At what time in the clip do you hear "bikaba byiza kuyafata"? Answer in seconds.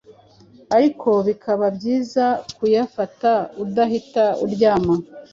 1.27-3.31